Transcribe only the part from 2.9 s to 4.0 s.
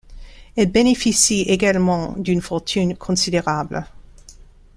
considérable.